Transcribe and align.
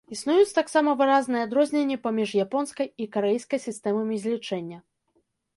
Існуюць 0.13 0.53
таксама 0.59 0.95
выразныя 1.01 1.43
адрозненні 1.47 1.99
паміж 2.05 2.29
японскай 2.45 2.87
і 3.05 3.07
карэйскай 3.19 3.59
сістэмамі 3.67 4.15
злічэння. 4.25 4.77